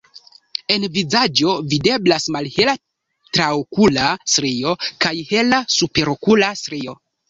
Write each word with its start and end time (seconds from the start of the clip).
En 0.75 0.85
vizaĝo 0.95 1.51
videblas 1.73 2.25
malhela 2.37 2.75
traokula 3.37 4.11
strio 4.35 4.77
kaj 4.89 5.17
hela 5.33 5.65
superokula 5.81 6.57
strio. 6.67 7.03